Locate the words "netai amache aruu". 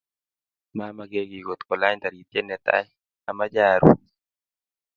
2.47-3.99